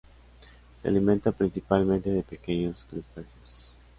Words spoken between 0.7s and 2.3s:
Se alimenta principalmente de